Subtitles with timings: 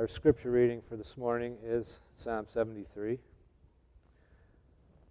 [0.00, 3.18] Our scripture reading for this morning is Psalm 73.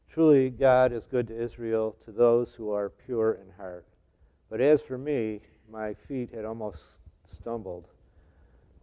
[0.09, 3.85] Truly, God is good to Israel, to those who are pure in heart.
[4.49, 5.41] But as for me,
[5.71, 6.97] my feet had almost
[7.31, 7.89] stumbled.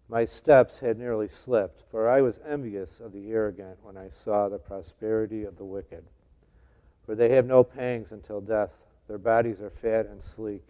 [0.08, 4.48] My steps had nearly slipped, for I was envious of the arrogant when I saw
[4.48, 6.04] the prosperity of the wicked.
[7.04, 8.70] For they have no pangs until death,
[9.08, 10.68] their bodies are fat and sleek.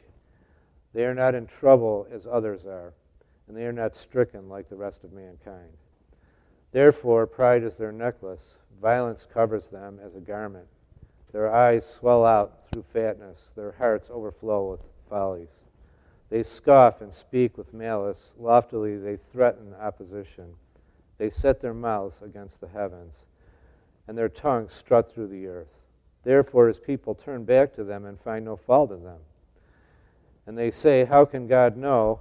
[0.95, 2.95] They are not in trouble as others are,
[3.46, 5.72] and they are not stricken like the rest of mankind.
[6.72, 10.66] Therefore, pride is their necklace, violence covers them as a garment.
[11.32, 15.50] Their eyes swell out through fatness, their hearts overflow with follies.
[16.29, 18.35] They scoff and speak with malice.
[18.38, 20.54] Loftily they threaten opposition.
[21.18, 23.24] They set their mouths against the heavens,
[24.07, 25.80] and their tongues strut through the earth.
[26.24, 29.21] Therefore, his people turn back to them and find no fault in them.
[30.46, 32.20] And they say, How can God know?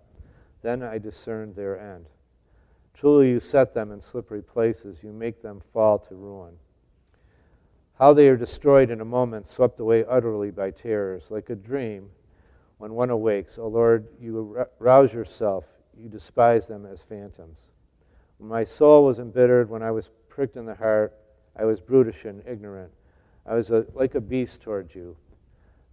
[0.61, 2.07] Then I discerned their end.
[2.93, 6.55] Truly, you set them in slippery places, you make them fall to ruin.
[7.97, 12.09] How they are destroyed in a moment, swept away utterly by terrors, like a dream
[12.77, 13.57] when one awakes.
[13.57, 17.67] O Lord, you rouse yourself, you despise them as phantoms.
[18.37, 21.13] When my soul was embittered, when I was pricked in the heart,
[21.55, 22.91] I was brutish and ignorant.
[23.45, 25.15] I was a, like a beast towards you.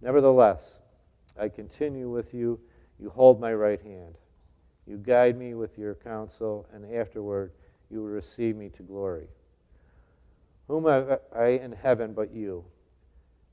[0.01, 0.79] Nevertheless,
[1.39, 2.59] I continue with you.
[2.99, 4.17] You hold my right hand.
[4.89, 7.51] You guide me with your counsel, and afterward
[7.91, 9.27] you will receive me to glory.
[10.67, 12.65] Whom have I in heaven but you?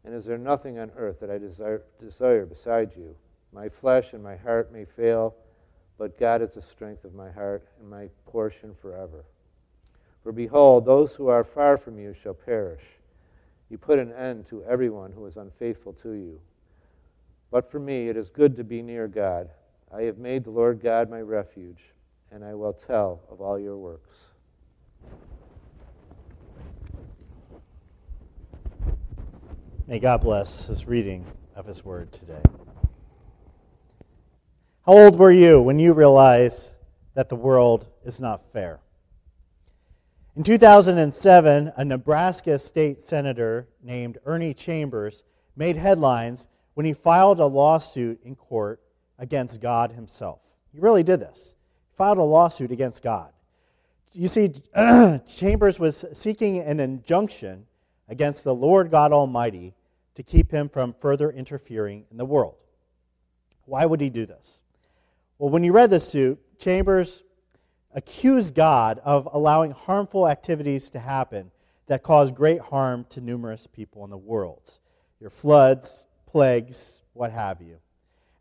[0.03, 3.17] And is there nothing on earth that I desire, desire besides you?
[3.53, 5.35] My flesh and my heart may fail,
[5.99, 9.27] but God is the strength of my heart and my portion forever.
[10.23, 12.83] For behold, those who are far from you shall perish.
[13.69, 16.41] You put an end to everyone who is unfaithful to you.
[17.51, 19.51] But for me, it is good to be near God.
[19.93, 21.95] I have made the Lord God my refuge,
[22.33, 24.27] and I will tell of all your works.
[29.87, 31.25] May God bless this reading
[31.55, 32.43] of His Word today.
[34.85, 36.75] How old were you when you realized
[37.15, 38.81] that the world is not fair?
[40.35, 45.23] In 2007, a Nebraska state senator named Ernie Chambers
[45.57, 48.83] made headlines when he filed a lawsuit in court
[49.19, 50.41] against God himself.
[50.73, 51.55] He really did this.
[51.91, 53.33] He filed a lawsuit against God.
[54.13, 54.53] You see,
[55.29, 57.67] Chambers was seeking an injunction
[58.09, 59.75] against the Lord God Almighty
[60.15, 62.57] to keep him from further interfering in the world.
[63.67, 64.63] Why would he do this?
[65.39, 67.23] Well, when you read this suit, Chambers
[67.95, 71.51] accused God of allowing harmful activities to happen
[71.87, 74.79] that cause great harm to numerous people in the world.
[75.21, 77.79] Your floods, plagues, what have you.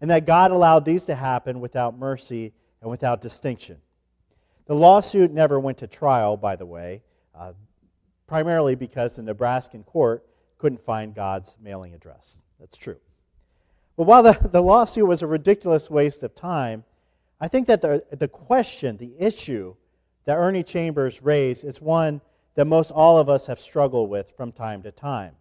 [0.02, 3.78] And that God allowed these to happen without mercy and without distinction.
[4.66, 7.54] The lawsuit never went to trial, by the way, uh,
[8.28, 10.26] primarily because the Nebraskan court
[10.58, 12.42] couldn't find God's mailing address.
[12.60, 12.98] That's true.
[13.96, 16.84] But while the, the lawsuit was a ridiculous waste of time,
[17.40, 19.76] I think that the, the question, the issue
[20.26, 22.22] that Ernie Chambers raised is one
[22.56, 25.36] that most all of us have struggled with from time to time.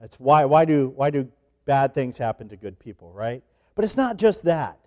[0.00, 1.28] That's why, why, do, why do
[1.66, 3.42] bad things happen to good people, right?
[3.80, 4.78] But it's not just that.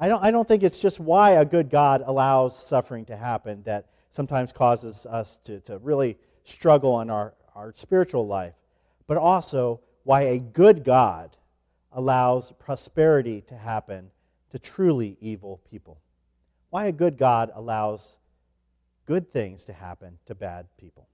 [0.00, 3.62] I don't, I don't think it's just why a good God allows suffering to happen
[3.66, 8.54] that sometimes causes us to, to really struggle in our, our spiritual life,
[9.06, 11.36] but also why a good God
[11.92, 14.10] allows prosperity to happen
[14.50, 16.00] to truly evil people.
[16.70, 18.18] Why a good God allows
[19.06, 21.06] good things to happen to bad people.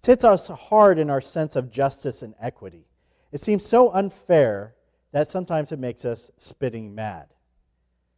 [0.00, 2.84] It hits us hard in our sense of justice and equity.
[3.32, 4.74] It seems so unfair
[5.12, 7.28] that sometimes it makes us spitting mad.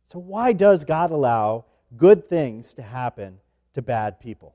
[0.06, 3.40] So, why does God allow good things to happen
[3.74, 4.54] to bad people?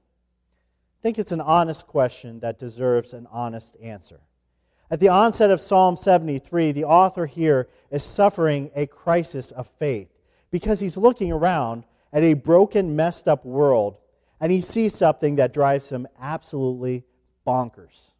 [1.00, 4.21] I think it's an honest question that deserves an honest answer.
[4.91, 10.09] At the onset of Psalm 73, the author here is suffering a crisis of faith
[10.50, 13.97] because he's looking around at a broken, messed up world
[14.39, 17.03] and he sees something that drives him absolutely
[17.45, 18.13] bonkers.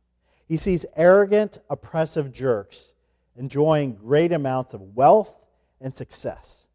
[0.48, 2.94] He sees arrogant, oppressive jerks
[3.36, 5.46] enjoying great amounts of wealth
[5.80, 6.68] and success.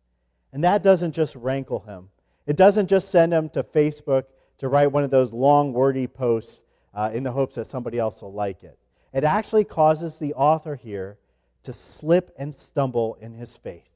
[0.52, 2.10] And that doesn't just rankle him,
[2.46, 4.24] it doesn't just send him to Facebook
[4.58, 6.64] to write one of those long, wordy posts
[6.94, 8.78] uh, in the hopes that somebody else will like it.
[9.12, 11.18] It actually causes the author here
[11.64, 13.88] to slip and stumble in his faith.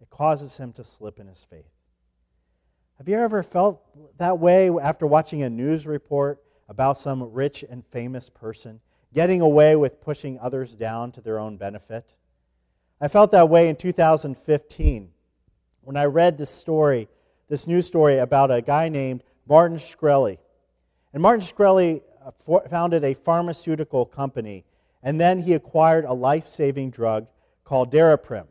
[0.00, 1.70] It causes him to slip in his faith.
[2.98, 3.82] Have you ever felt
[4.18, 8.80] that way after watching a news report about some rich and famous person
[9.14, 12.14] getting away with pushing others down to their own benefit?
[13.00, 15.10] I felt that way in 2015
[15.88, 17.08] when I read this story,
[17.48, 20.36] this news story about a guy named Martin Shkreli.
[21.14, 24.66] And Martin Shkreli uh, founded a pharmaceutical company,
[25.02, 27.26] and then he acquired a life saving drug
[27.64, 28.48] called Daraprim.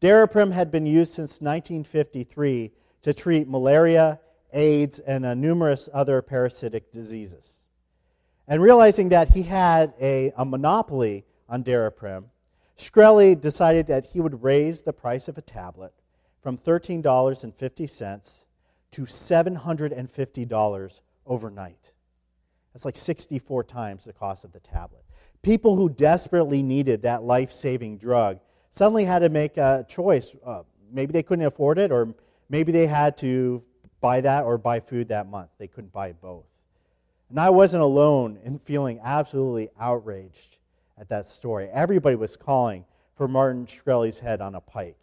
[0.00, 4.20] Daraprim had been used since 1953 to treat malaria,
[4.52, 7.55] AIDS, and uh, numerous other parasitic diseases.
[8.48, 12.26] And realizing that he had a, a monopoly on Daraprim,
[12.76, 15.92] Shkreli decided that he would raise the price of a tablet
[16.40, 18.46] from $13.50
[18.92, 21.92] to $750 overnight.
[22.72, 25.02] That's like 64 times the cost of the tablet.
[25.42, 28.38] People who desperately needed that life saving drug
[28.70, 30.36] suddenly had to make a choice.
[30.44, 32.14] Uh, maybe they couldn't afford it, or
[32.48, 33.62] maybe they had to
[34.00, 35.50] buy that or buy food that month.
[35.58, 36.55] They couldn't buy both.
[37.28, 40.58] And I wasn't alone in feeling absolutely outraged
[40.98, 41.68] at that story.
[41.72, 42.84] Everybody was calling
[43.16, 44.98] for Martin Shkreli's head on a pike.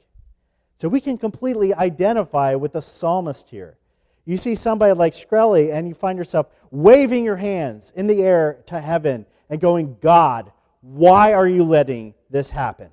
[0.78, 3.78] So we can completely identify with the psalmist here.
[4.25, 8.64] You see somebody like Shkreli, and you find yourself waving your hands in the air
[8.68, 12.90] to heaven and going, God, why are you letting this happen?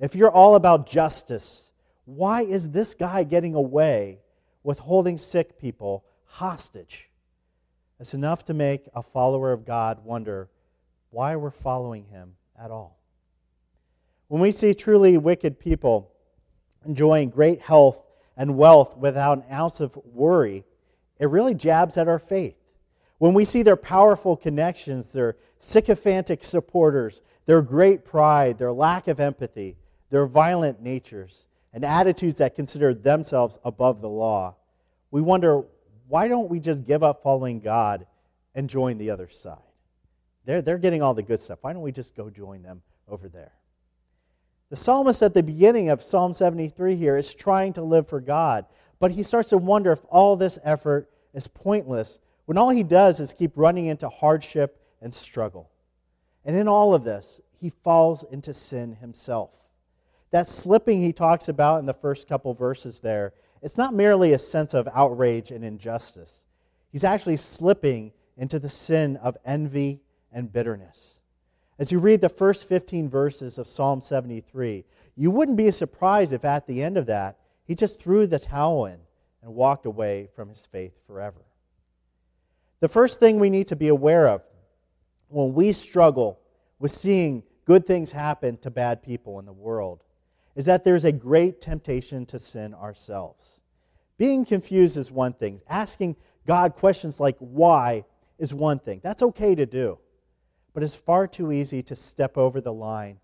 [0.00, 1.70] If you're all about justice,
[2.04, 4.20] why is this guy getting away
[4.62, 7.08] with holding sick people hostage?
[7.98, 10.50] It's enough to make a follower of God wonder
[11.10, 12.98] why we're following him at all.
[14.28, 16.12] When we see truly wicked people
[16.84, 18.02] enjoying great health
[18.36, 20.64] and wealth without an ounce of worry,
[21.18, 22.56] it really jabs at our faith.
[23.18, 29.20] When we see their powerful connections, their sycophantic supporters, their great pride, their lack of
[29.20, 29.78] empathy,
[30.10, 34.56] their violent natures, and attitudes that consider themselves above the law,
[35.10, 35.64] we wonder
[36.08, 38.06] why don't we just give up following God
[38.54, 39.58] and join the other side?
[40.44, 41.58] They're, they're getting all the good stuff.
[41.62, 43.52] Why don't we just go join them over there?
[44.70, 48.66] The psalmist at the beginning of Psalm 73 here is trying to live for God,
[48.98, 53.20] but he starts to wonder if all this effort is pointless when all he does
[53.20, 55.70] is keep running into hardship and struggle.
[56.44, 59.68] And in all of this, he falls into sin himself.
[60.30, 64.38] That slipping he talks about in the first couple verses there, it's not merely a
[64.38, 66.44] sense of outrage and injustice.
[66.92, 71.20] He's actually slipping into the sin of envy and bitterness.
[71.78, 76.44] As you read the first 15 verses of Psalm 73, you wouldn't be surprised if
[76.44, 78.98] at the end of that, he just threw the towel in
[79.42, 81.44] and walked away from his faith forever.
[82.80, 84.42] The first thing we need to be aware of
[85.28, 86.40] when we struggle
[86.78, 90.02] with seeing good things happen to bad people in the world
[90.56, 93.60] is that there's a great temptation to sin ourselves.
[94.18, 96.16] Being confused is one thing, asking
[96.46, 98.04] God questions like why
[98.38, 99.00] is one thing.
[99.02, 99.98] That's okay to do.
[100.72, 103.18] But it's far too easy to step over the line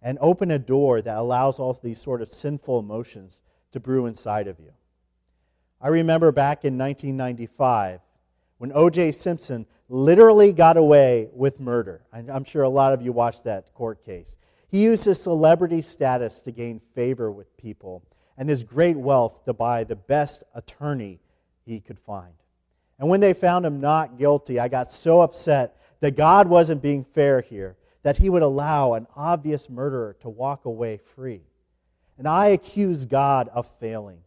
[0.00, 4.46] and open a door that allows all these sort of sinful emotions to brew inside
[4.46, 4.72] of you.
[5.80, 8.00] I remember back in 1995
[8.58, 9.12] when O.J.
[9.12, 12.02] Simpson literally got away with murder.
[12.12, 14.36] I'm sure a lot of you watched that court case.
[14.70, 18.04] He used his celebrity status to gain favor with people
[18.36, 21.20] and his great wealth to buy the best attorney
[21.64, 22.34] he could find.
[22.98, 27.04] And when they found him not guilty, I got so upset that God wasn't being
[27.04, 31.42] fair here, that he would allow an obvious murderer to walk away free.
[32.16, 34.20] And I accused God of failing.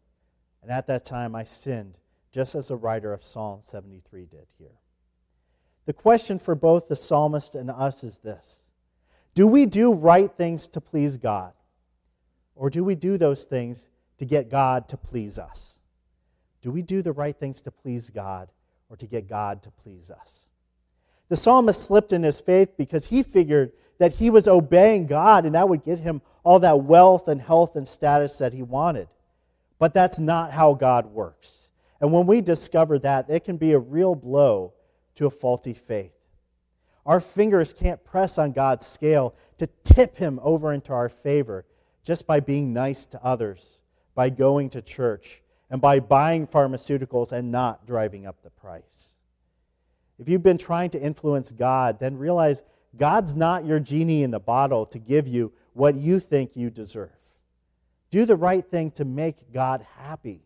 [0.62, 1.98] And at that time, I sinned,
[2.32, 4.80] just as the writer of Psalm 73 did here.
[5.86, 8.63] The question for both the psalmist and us is this
[9.34, 11.54] Do we do right things to please God?
[12.56, 15.80] Or do we do those things to get God to please us?
[16.62, 18.50] Do we do the right things to please God
[18.90, 20.48] or to get God to please us?
[21.30, 25.56] The psalmist slipped in his faith because he figured that he was obeying God and
[25.56, 29.08] that would get him all that wealth and health and status that he wanted.
[29.80, 31.70] But that's not how God works.
[32.00, 34.74] And when we discover that, it can be a real blow
[35.16, 36.14] to a faulty faith.
[37.06, 41.66] Our fingers can't press on God's scale to tip him over into our favor
[42.04, 43.82] just by being nice to others,
[44.16, 49.18] by going to church, and by buying pharmaceuticals and not driving up the price.
[50.20, 52.64] If you've been trying to influence God, then realize
[52.96, 57.10] God's not your genie in the bottle to give you what you think you deserve.
[58.12, 60.46] Do the right thing to make God happy,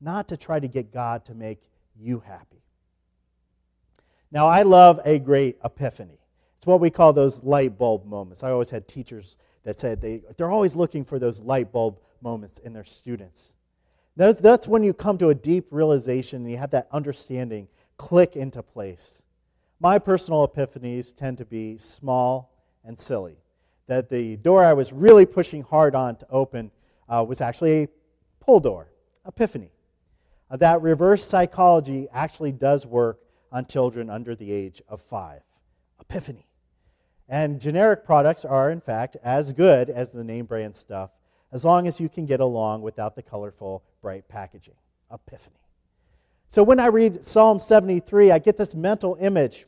[0.00, 1.60] not to try to get God to make
[1.94, 2.63] you happy.
[4.34, 6.18] Now, I love a great epiphany.
[6.58, 8.42] It's what we call those light bulb moments.
[8.42, 12.58] I always had teachers that said they, they're always looking for those light bulb moments
[12.58, 13.54] in their students.
[14.16, 18.34] That's, that's when you come to a deep realization and you have that understanding click
[18.34, 19.22] into place.
[19.78, 22.52] My personal epiphanies tend to be small
[22.84, 23.36] and silly.
[23.86, 26.72] That the door I was really pushing hard on to open
[27.08, 27.88] uh, was actually a
[28.40, 28.90] pull door,
[29.24, 29.70] epiphany.
[30.50, 33.20] Uh, that reverse psychology actually does work
[33.54, 35.40] on children under the age of five.
[36.00, 36.48] Epiphany.
[37.28, 41.10] And generic products are, in fact, as good as the name brand stuff
[41.52, 44.74] as long as you can get along without the colorful, bright packaging.
[45.12, 45.60] Epiphany.
[46.48, 49.66] So when I read Psalm 73, I get this mental image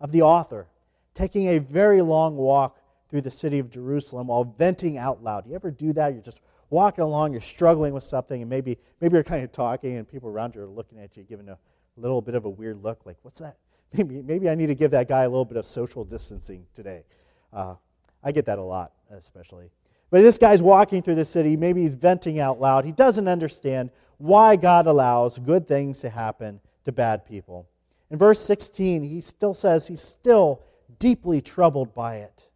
[0.00, 0.68] of the author
[1.14, 2.78] taking a very long walk
[3.08, 5.46] through the city of Jerusalem while venting out loud.
[5.46, 6.12] You ever do that?
[6.12, 9.96] You're just walking along, you're struggling with something, and maybe, maybe you're kind of talking,
[9.96, 11.56] and people around you are looking at you, giving a
[12.00, 13.56] little bit of a weird look, like, what's that?
[13.96, 17.04] Maybe, maybe I need to give that guy a little bit of social distancing today.
[17.52, 17.76] Uh,
[18.24, 19.70] I get that a lot, especially.
[20.10, 21.56] But this guy's walking through the city.
[21.56, 22.84] Maybe he's venting out loud.
[22.84, 27.68] He doesn't understand why God allows good things to happen to bad people.
[28.10, 30.62] In verse 16, he still says he's still
[30.98, 32.48] deeply troubled by it.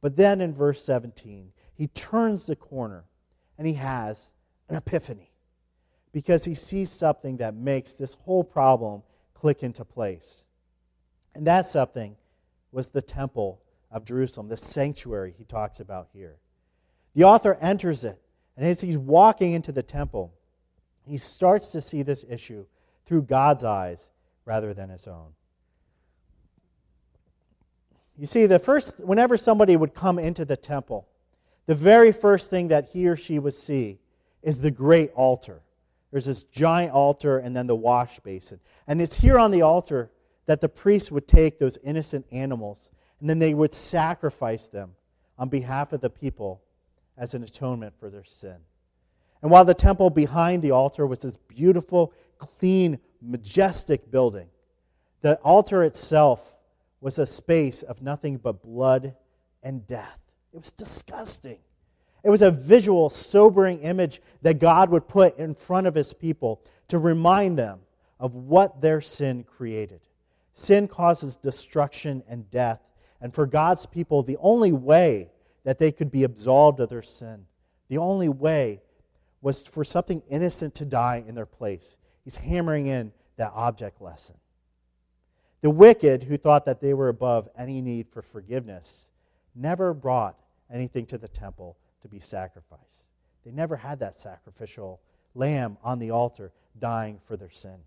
[0.00, 3.04] But then in verse 17, he turns the corner
[3.58, 4.32] and he has
[4.68, 5.31] an epiphany
[6.12, 9.02] because he sees something that makes this whole problem
[9.34, 10.44] click into place.
[11.34, 12.16] And that something
[12.70, 16.36] was the temple of Jerusalem, the sanctuary he talks about here.
[17.14, 18.20] The author enters it,
[18.56, 20.32] and as he's walking into the temple,
[21.04, 22.66] he starts to see this issue
[23.04, 24.10] through God's eyes
[24.44, 25.32] rather than his own.
[28.16, 31.08] You see, the first, whenever somebody would come into the temple,
[31.66, 33.98] the very first thing that he or she would see
[34.42, 35.62] is the great altar.
[36.12, 38.60] There's this giant altar and then the wash basin.
[38.86, 40.12] And it's here on the altar
[40.46, 44.94] that the priests would take those innocent animals and then they would sacrifice them
[45.38, 46.62] on behalf of the people
[47.16, 48.56] as an atonement for their sin.
[49.40, 54.48] And while the temple behind the altar was this beautiful, clean, majestic building,
[55.22, 56.58] the altar itself
[57.00, 59.14] was a space of nothing but blood
[59.62, 60.20] and death.
[60.52, 61.58] It was disgusting.
[62.22, 66.62] It was a visual, sobering image that God would put in front of his people
[66.88, 67.80] to remind them
[68.20, 70.00] of what their sin created.
[70.52, 72.80] Sin causes destruction and death.
[73.20, 75.30] And for God's people, the only way
[75.64, 77.46] that they could be absolved of their sin,
[77.88, 78.80] the only way
[79.40, 81.98] was for something innocent to die in their place.
[82.24, 84.36] He's hammering in that object lesson.
[85.60, 89.10] The wicked, who thought that they were above any need for forgiveness,
[89.54, 90.38] never brought
[90.70, 93.08] anything to the temple to be sacrificed.
[93.44, 95.00] They never had that sacrificial
[95.34, 97.78] lamb on the altar dying for their sin.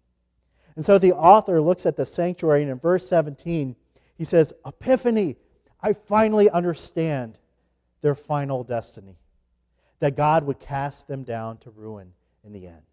[0.75, 3.75] And so the author looks at the sanctuary, and in verse 17,
[4.17, 5.37] he says, Epiphany,
[5.81, 7.39] I finally understand
[8.01, 9.17] their final destiny
[9.99, 12.83] that God would cast them down to ruin in the end.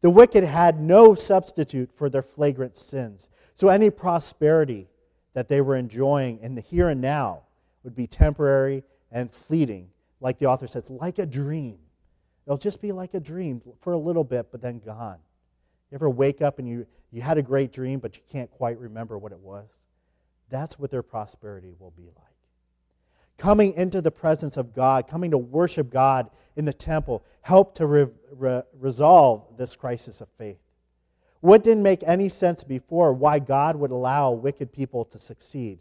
[0.00, 3.28] The wicked had no substitute for their flagrant sins.
[3.54, 4.88] So any prosperity
[5.32, 7.42] that they were enjoying in the here and now
[7.82, 11.78] would be temporary and fleeting, like the author says, like a dream.
[12.46, 15.18] It'll just be like a dream for a little bit, but then gone.
[15.90, 18.78] You ever wake up and you, you had a great dream, but you can't quite
[18.78, 19.82] remember what it was?
[20.50, 22.28] That's what their prosperity will be like
[23.38, 27.86] coming into the presence of God, coming to worship God in the temple, helped to
[27.86, 30.58] re- re- resolve this crisis of faith.
[31.40, 35.78] What didn't make any sense before, why God would allow wicked people to succeed,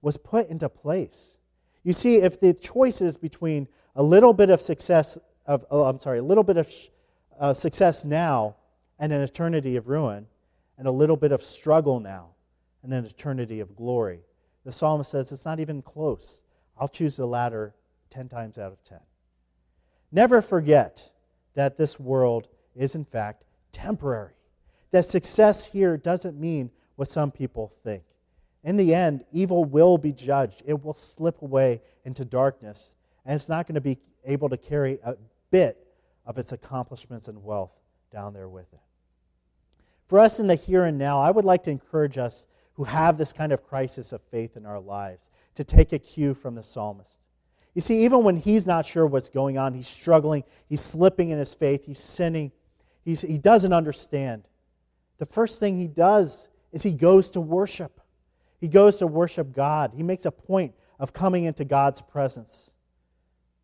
[0.00, 1.38] was put into place.
[1.84, 5.98] You see, if the choice is between a little bit of success, of, oh, I'm
[5.98, 6.72] sorry, a little bit of
[7.38, 8.56] uh, success now
[8.98, 10.26] and an eternity of ruin,
[10.78, 12.30] and a little bit of struggle now
[12.82, 14.20] and an eternity of glory,
[14.64, 16.42] the psalmist says it's not even close.
[16.78, 17.74] I'll choose the latter
[18.10, 18.98] 10 times out of 10.
[20.10, 21.10] Never forget
[21.54, 24.34] that this world is, in fact, temporary.
[24.90, 28.02] That success here doesn't mean what some people think.
[28.64, 33.48] In the end, evil will be judged, it will slip away into darkness, and it's
[33.48, 35.16] not going to be able to carry a
[35.50, 35.84] bit
[36.24, 37.80] of its accomplishments and wealth
[38.12, 38.80] down there with it.
[40.06, 43.18] For us in the here and now, I would like to encourage us who have
[43.18, 46.62] this kind of crisis of faith in our lives to take a cue from the
[46.62, 47.18] psalmist.
[47.74, 51.38] You see, even when he's not sure what's going on, he's struggling, he's slipping in
[51.38, 52.52] his faith, he's sinning,
[53.04, 54.44] he's, he doesn't understand.
[55.18, 58.01] The first thing he does is he goes to worship.
[58.62, 59.90] He goes to worship God.
[59.96, 62.72] He makes a point of coming into God's presence.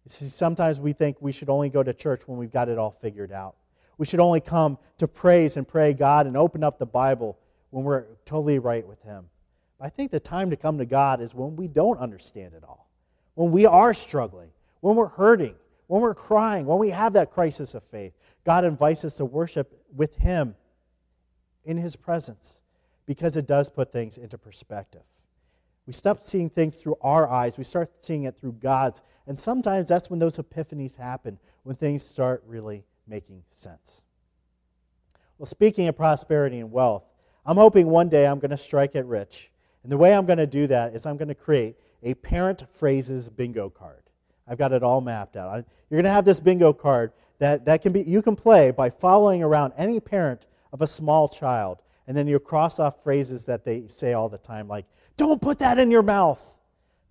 [0.04, 2.78] You see, sometimes we think we should only go to church when we've got it
[2.78, 3.54] all figured out.
[3.96, 7.38] We should only come to praise and pray God and open up the Bible
[7.70, 9.26] when we're totally right with Him.
[9.80, 12.90] I think the time to come to God is when we don't understand it all,
[13.34, 14.50] when we are struggling,
[14.80, 15.54] when we're hurting,
[15.86, 18.14] when we're crying, when we have that crisis of faith.
[18.44, 20.56] God invites us to worship with Him
[21.64, 22.62] in His presence
[23.08, 25.00] because it does put things into perspective.
[25.86, 29.02] We stop seeing things through our eyes, we start seeing it through God's.
[29.26, 34.02] And sometimes that's when those epiphanies happen, when things start really making sense.
[35.38, 37.04] Well, speaking of prosperity and wealth,
[37.46, 39.50] I'm hoping one day I'm going to strike it rich.
[39.82, 42.66] And the way I'm going to do that is I'm going to create a parent
[42.70, 44.02] phrases bingo card.
[44.46, 45.64] I've got it all mapped out.
[45.88, 48.90] You're going to have this bingo card that, that can be, you can play by
[48.90, 51.80] following around any parent of a small child.
[52.08, 54.86] And then you cross off phrases that they say all the time, like,
[55.18, 56.58] don't put that in your mouth.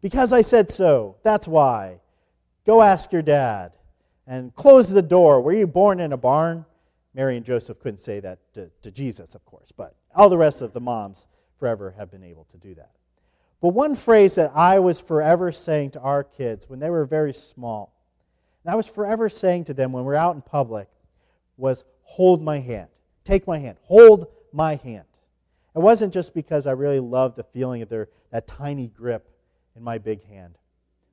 [0.01, 1.18] Because I said so.
[1.24, 2.00] That's why.
[2.66, 3.74] Go ask your dad
[4.25, 5.39] and close the door.
[5.39, 6.66] Were you born in a barn?
[7.13, 10.62] Mary and Joseph couldn't say that to, to, Jesus, of course, but all the rest
[10.62, 11.27] of the moms
[11.60, 12.92] forever have been able to do that.
[13.62, 17.34] But one phrase that I was forever saying to our kids when they were very
[17.34, 17.94] small,
[18.63, 20.89] and I was forever saying to them when we we're out in public,
[21.56, 22.89] was hold my hand.
[23.24, 23.77] Take my hand.
[23.84, 25.06] Hold my hand.
[25.75, 29.30] It wasn't just because I really loved the feeling of their, that tiny grip
[29.75, 30.56] in my big hand,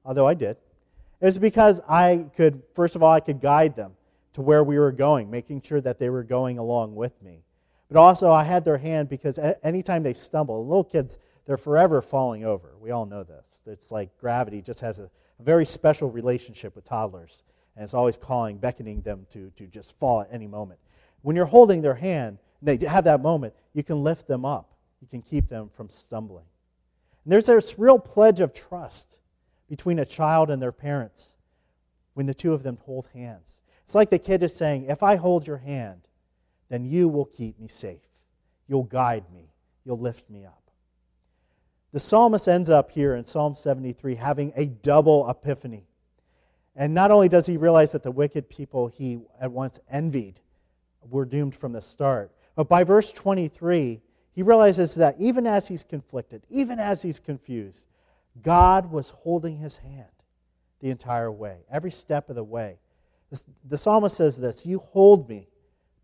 [0.05, 0.57] although I did.
[1.21, 3.93] It was because I could, first of all, I could guide them
[4.35, 7.45] to where we were going, making sure that they were going along with me.
[7.89, 12.45] But also, I had their hand because anytime they stumble, little kids, they're forever falling
[12.45, 12.75] over.
[12.81, 13.63] We all know this.
[13.67, 17.45] It's like gravity just has a, a very special relationship with toddlers,
[17.77, 20.81] and it's always calling, beckoning them to, to just fall at any moment.
[21.23, 24.75] When you're holding their hand, and they have that moment, you can lift them up.
[25.01, 26.47] You can keep them from stumbling.
[27.25, 29.21] And there's this real pledge of trust
[29.69, 31.35] between a child and their parents
[32.15, 33.61] when the two of them hold hands.
[33.85, 36.09] It's like the kid is saying, If I hold your hand,
[36.71, 38.01] then you will keep me safe.
[38.67, 39.53] You'll guide me.
[39.85, 40.71] You'll lift me up.
[41.93, 45.87] The psalmist ends up here in Psalm 73 having a double epiphany.
[46.75, 50.41] And not only does he realize that the wicked people he at once envied
[51.09, 54.01] were doomed from the start, but by verse 23,
[54.33, 57.87] he realizes that even as he's conflicted, even as he's confused,
[58.43, 60.07] God was holding his hand
[60.81, 62.79] the entire way, every step of the way.
[63.65, 65.49] The psalmist says this You hold me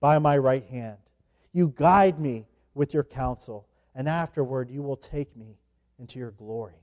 [0.00, 0.98] by my right hand,
[1.52, 5.58] you guide me with your counsel, and afterward you will take me
[5.98, 6.80] into your glory.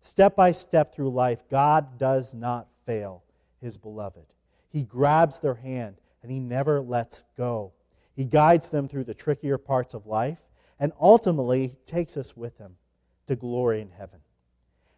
[0.00, 3.24] Step by step through life, God does not fail
[3.60, 4.26] his beloved.
[4.68, 7.72] He grabs their hand and he never lets go.
[8.16, 10.40] He guides them through the trickier parts of life
[10.80, 12.76] and ultimately takes us with him
[13.26, 14.20] to glory in heaven.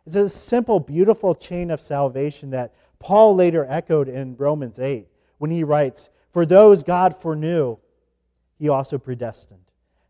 [0.07, 5.51] It's a simple, beautiful chain of salvation that Paul later echoed in Romans 8 when
[5.51, 7.79] he writes, For those God foreknew,
[8.57, 9.65] he also predestined.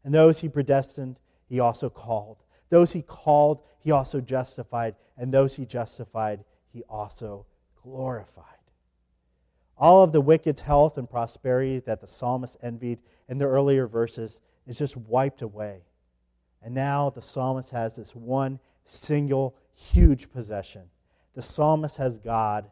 [0.05, 1.19] And those he predestined,
[1.49, 2.45] he also called.
[2.69, 4.95] Those he called, he also justified.
[5.17, 7.47] And those he justified, he also
[7.83, 8.58] glorified.
[9.79, 14.41] All of the wicked's health and prosperity that the psalmist envied in the earlier verses
[14.67, 15.83] is just wiped away.
[16.63, 20.83] And now the psalmist has this one single huge possession.
[21.35, 22.71] The psalmist has God,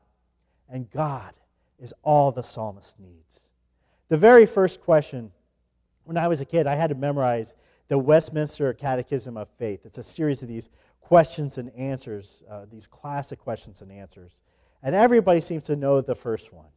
[0.69, 1.35] and God
[1.79, 3.51] is all the psalmist needs.
[4.09, 5.31] The very first question,
[6.05, 7.55] when I was a kid, I had to memorize
[7.88, 9.81] the Westminster Catechism of Faith.
[9.85, 14.42] It's a series of these questions and answers, uh, these classic questions and answers.
[14.83, 16.71] And everybody seems to know the first one,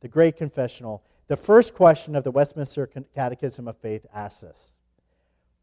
[0.00, 1.02] the Great Confessional.
[1.28, 4.76] The first question of the Westminster Catechism of Faith asks us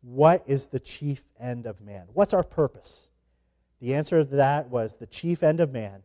[0.02, 2.08] What is the chief end of man?
[2.14, 3.10] What's our purpose?
[3.80, 6.04] The answer to that was the chief end of man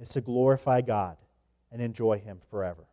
[0.00, 1.16] is to glorify God
[1.70, 2.86] and enjoy Him forever.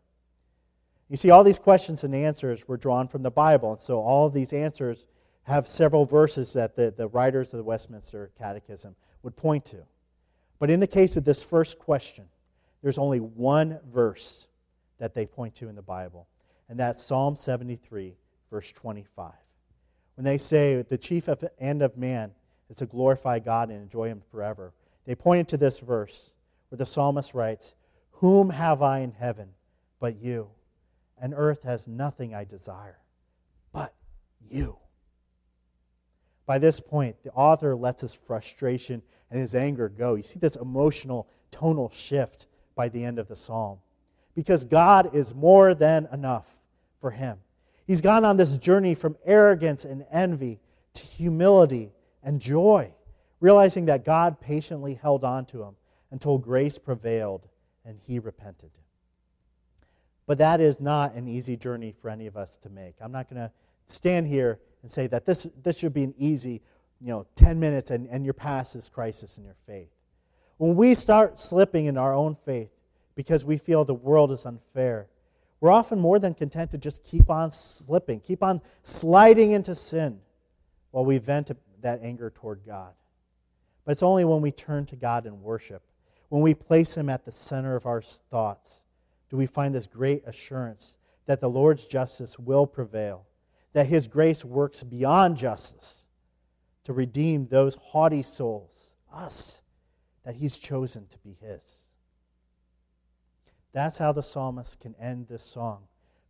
[1.10, 4.28] You see, all these questions and answers were drawn from the Bible, and so all
[4.28, 5.06] of these answers
[5.43, 9.84] have several verses that the, the writers of the Westminster Catechism would point to.
[10.60, 12.26] But in the case of this first question,
[12.82, 14.47] there's only one verse
[14.99, 16.27] that they point to in the Bible,
[16.69, 18.15] and that's Psalm 73,
[18.49, 19.34] verse 25.
[20.15, 21.27] When they say, The chief
[21.60, 22.32] end of man
[22.69, 24.73] is to glorify God and enjoy Him forever.
[25.06, 26.32] They pointed to this verse
[26.69, 27.75] where the psalmist writes,
[28.12, 29.49] Whom have I in heaven
[29.99, 30.49] but you?
[31.19, 32.99] And earth has nothing I desire
[33.71, 33.93] but
[34.49, 34.77] you.
[36.45, 39.01] By this point, the author lets his frustration
[39.32, 40.15] and his anger go.
[40.15, 43.79] You see this emotional tonal shift by the end of the psalm.
[44.35, 46.47] Because God is more than enough
[46.99, 47.39] for him.
[47.85, 50.59] He's gone on this journey from arrogance and envy
[50.93, 51.91] to humility
[52.23, 52.93] and joy,
[53.39, 55.75] realizing that God patiently held on to him
[56.11, 57.47] until grace prevailed
[57.85, 58.71] and he repented.
[60.25, 62.95] But that is not an easy journey for any of us to make.
[63.01, 63.51] I'm not going to
[63.85, 66.61] stand here and say that this, this should be an easy,
[67.01, 69.89] you know, 10 minutes and, and you're past this crisis in your faith.
[70.57, 72.69] When we start slipping in our own faith
[73.15, 75.08] because we feel the world is unfair,
[75.60, 80.19] we're often more than content to just keep on slipping, keep on sliding into sin
[80.91, 82.93] while we vent that anger toward God.
[83.86, 85.84] But it's only when we turn to God in worship,
[86.30, 88.84] when we place Him at the center of our thoughts,
[89.30, 90.97] do we find this great assurance
[91.28, 93.26] that the Lord's justice will prevail,
[93.73, 96.08] that His grace works beyond justice
[96.84, 99.62] to redeem those haughty souls, us,
[100.26, 101.86] that He's chosen to be His.
[103.73, 105.83] That's how the psalmist can end this song,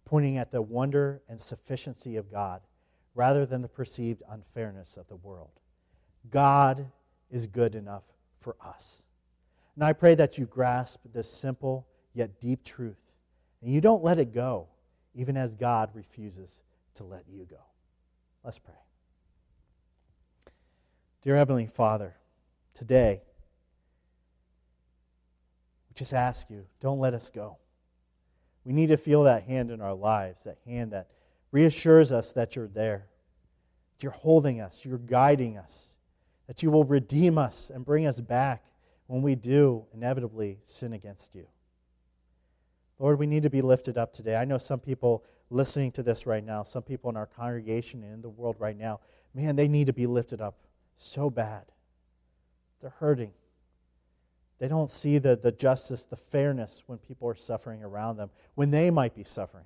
[0.05, 2.61] pointing at the wonder and sufficiency of God
[3.13, 5.59] rather than the perceived unfairness of the world.
[6.31, 6.91] God
[7.29, 8.03] is good enough
[8.39, 9.03] for us.
[9.75, 13.11] And I pray that you grasp this simple yet deep truth
[13.61, 14.67] and you don't let it go,
[15.13, 16.61] even as God refuses
[16.95, 17.61] to let you go.
[18.43, 18.73] Let's pray.
[21.21, 22.15] Dear Heavenly Father,
[22.73, 23.21] today,
[25.93, 27.57] we just ask you, don't let us go.
[28.63, 31.09] We need to feel that hand in our lives, that hand that
[31.51, 33.05] reassures us that you're there,
[33.91, 35.97] that you're holding us, you're guiding us,
[36.47, 38.63] that you will redeem us and bring us back
[39.05, 41.45] when we do inevitably sin against you.
[42.97, 44.35] Lord, we need to be lifted up today.
[44.35, 48.13] I know some people listening to this right now, some people in our congregation and
[48.15, 48.99] in the world right now,
[49.35, 50.55] man, they need to be lifted up
[50.97, 51.65] so bad.
[52.81, 53.33] They're hurting.
[54.63, 58.71] They don't see the, the justice, the fairness when people are suffering around them, when
[58.71, 59.65] they might be suffering.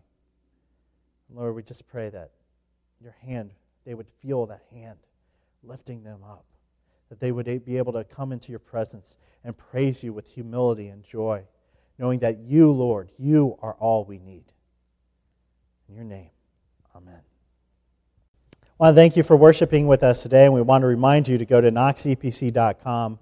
[1.32, 2.32] Lord, we just pray that
[3.00, 3.52] your hand,
[3.86, 4.98] they would feel that hand
[5.62, 6.46] lifting them up,
[7.10, 10.88] that they would be able to come into your presence and praise you with humility
[10.88, 11.44] and joy,
[12.00, 14.46] knowing that you, Lord, you are all we need.
[15.88, 16.32] In your name,
[16.96, 17.22] amen.
[18.64, 21.28] I want to thank you for worshiping with us today, and we want to remind
[21.28, 23.20] you to go to knoxepc.com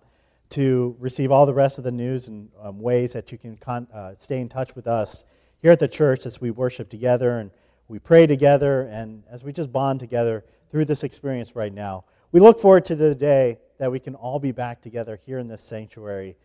[0.50, 3.88] to receive all the rest of the news and um, ways that you can con-
[3.94, 5.26] uh, stay in touch with us
[5.62, 7.52] here at the church as we worship together and
[7.88, 12.04] we pray together and as we just bond together through this experience right now.
[12.32, 15.48] We look forward to the day that we can all be back together here in
[15.48, 16.36] this sanctuary,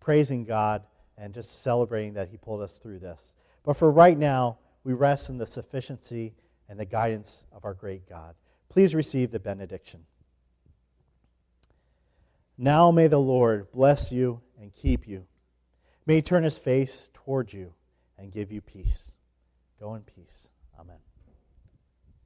[0.00, 0.82] praising God
[1.16, 3.34] and just celebrating that He pulled us through this.
[3.64, 6.34] But for right now, we rest in the sufficiency
[6.68, 8.34] and the guidance of our great God.
[8.68, 10.04] Please receive the benediction.
[12.60, 15.26] Now may the Lord bless you and keep you.
[16.06, 17.74] May he turn his face toward you
[18.18, 19.12] and give you peace.
[19.78, 20.48] Go in peace.